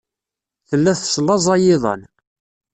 [0.69, 2.01] Tella teslaẓay iḍan.